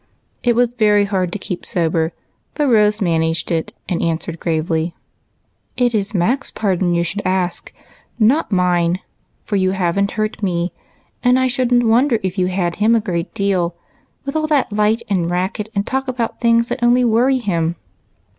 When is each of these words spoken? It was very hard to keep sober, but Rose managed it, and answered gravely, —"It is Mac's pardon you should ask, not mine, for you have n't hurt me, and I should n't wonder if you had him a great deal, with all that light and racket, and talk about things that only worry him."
It 0.41 0.55
was 0.55 0.73
very 0.73 1.05
hard 1.05 1.31
to 1.31 1.37
keep 1.37 1.63
sober, 1.63 2.11
but 2.55 2.65
Rose 2.67 3.01
managed 3.01 3.51
it, 3.51 3.71
and 3.87 4.01
answered 4.01 4.39
gravely, 4.39 4.95
—"It 5.77 5.93
is 5.93 6.15
Mac's 6.15 6.49
pardon 6.49 6.95
you 6.95 7.03
should 7.03 7.21
ask, 7.23 7.71
not 8.17 8.51
mine, 8.51 8.97
for 9.43 9.57
you 9.57 9.73
have 9.73 9.99
n't 10.01 10.09
hurt 10.17 10.41
me, 10.41 10.73
and 11.23 11.37
I 11.37 11.45
should 11.45 11.71
n't 11.71 11.87
wonder 11.87 12.17
if 12.23 12.39
you 12.39 12.47
had 12.47 12.77
him 12.77 12.95
a 12.95 12.99
great 12.99 13.31
deal, 13.35 13.75
with 14.25 14.35
all 14.35 14.47
that 14.47 14.73
light 14.73 15.03
and 15.07 15.29
racket, 15.29 15.69
and 15.75 15.85
talk 15.85 16.07
about 16.07 16.41
things 16.41 16.69
that 16.69 16.81
only 16.81 17.03
worry 17.05 17.37
him." 17.37 17.75